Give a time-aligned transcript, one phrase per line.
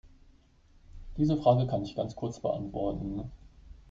[1.17, 3.29] Diese Frage kann ich ganz kurz beantworten.